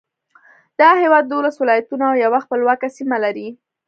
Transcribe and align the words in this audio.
دا 0.79 0.89
هېواد 1.01 1.23
دولس 1.33 1.55
ولایتونه 1.59 2.03
او 2.11 2.15
یوه 2.25 2.39
خپلواکه 2.45 2.87
سیمه 2.97 3.17
لري. 3.23 3.47